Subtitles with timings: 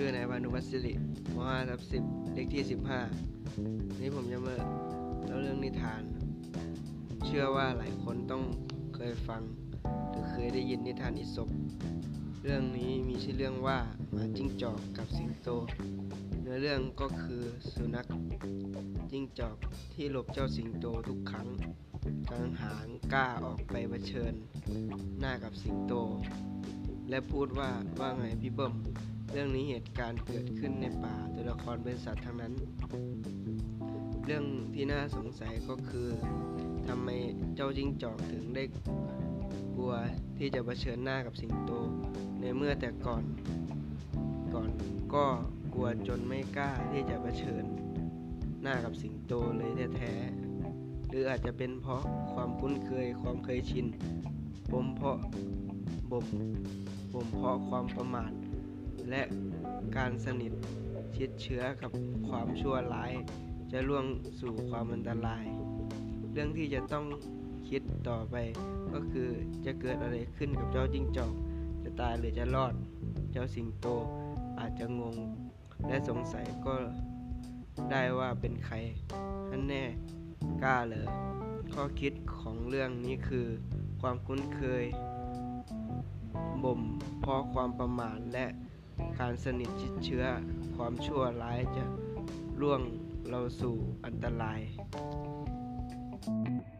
[0.00, 0.12] ชื่อ
[0.44, 1.02] นุวัตสิริม
[1.36, 2.62] 5ทับ10เลขที่
[3.30, 4.56] 15นี่ผมจะมา
[5.26, 6.02] เล่าเรื่องนิทาน
[7.24, 8.42] เชื่อว่าหลายคนต้อง
[8.94, 9.42] เคยฟัง
[10.10, 11.48] หรือเคยได้ยินนิทานอิศบ
[12.44, 13.78] เรื่องนี้มีชื่อเรื่องว่า
[14.12, 15.48] หมาจิ้งจอกกับสิงโต
[16.40, 17.42] เนื้อเรื่องก็คือ
[17.72, 18.06] สุนัข
[19.10, 19.56] จิ้งจอก
[19.94, 21.48] ที่หลบเจ้าสิงโตทุกครั้ง
[22.30, 24.34] กังหางกล้าออกไปเผชิญ
[25.20, 25.92] หน้ากับสิงโต
[27.10, 28.74] และพูดว่าว่าไงพี่เบิ้ม
[29.32, 32.52] เรื่องนี้เหตุการณ์เกิดขึ้นในป่าตัวละครเป็นสัตว์ทั้งนั้น
[34.24, 36.08] เรื่องที่น่าสงสัยก็คือ
[36.88, 37.08] ทำไม
[37.54, 38.64] เจ้าจิ้งจอกถึงได้
[39.76, 39.92] กลัว
[40.38, 41.72] ที่จะะเผชิญหน้ากับสิงโต
[42.40, 43.24] ในเมื่อแต่ก่อน
[44.54, 44.70] ก่อน
[45.14, 45.26] ก็
[45.74, 47.64] กลัวจนไม่กล้าที่จะะเผชิญ
[48.62, 53.86] หน้ากับสิงโตเลยแท้ๆหรืออาจจะเป็นเพราะความคุ้นเคยความเคยชิน
[54.70, 55.18] ปมเพราะ
[56.10, 56.26] บ่ม
[57.12, 58.32] บ่มเพราะความประมาท
[59.10, 59.22] และ
[59.96, 60.52] การสนิท
[61.16, 61.90] ชิดเชื้อกับ
[62.28, 63.12] ความชั่วร้าย
[63.72, 64.04] จะล่วง
[64.40, 65.44] สู่ความอันตราย
[66.32, 67.04] เรื่องที่จะต้อง
[67.68, 68.36] คิดต่อไป
[68.92, 69.28] ก็คือ
[69.66, 71.32] จะเกิดอะไรขึ้นกับเจ้าจิ้งจอก
[71.82, 72.74] จะตายหรือจะรอด
[73.32, 73.86] เจ้าสิงโต
[74.58, 75.16] อาจจะงง
[75.86, 76.74] และสงสัยก็
[77.90, 78.76] ได้ว่าเป็นใคร
[79.48, 79.84] ท่านแน่
[80.62, 81.06] กล้าเลย
[81.72, 83.46] ข้อคิดของเรื่องนี้คือ
[84.00, 84.84] ความคุ้นเคย
[86.64, 86.80] บ่ม
[87.20, 88.46] เพราะความประมาทและ
[89.18, 90.24] การสนิทชิดเชื้อ
[90.76, 91.84] ความชั่วร้ายจะ
[92.60, 92.80] ล่วง
[93.28, 94.60] เราสู่อันตราย
[96.26, 96.77] thank you